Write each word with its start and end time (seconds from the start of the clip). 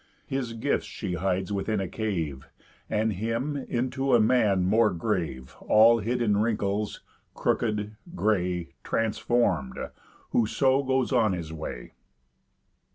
His 0.25 0.53
gifts 0.53 0.87
she 0.87 1.13
hides 1.13 1.53
within 1.53 1.79
a 1.79 1.87
cave, 1.87 2.47
And 2.89 3.13
him 3.13 3.55
into 3.55 4.15
a 4.15 4.19
man 4.19 4.65
more 4.65 4.89
grave, 4.89 5.55
All 5.59 5.99
hid 5.99 6.23
in 6.23 6.37
wrinkles, 6.37 7.01
crookéd, 7.35 7.91
gray, 8.15 8.69
Transform'd; 8.83 9.77
who 10.31 10.47
so 10.47 10.81
goes 10.81 11.11
on 11.11 11.33
his 11.33 11.53
way. 11.53 11.93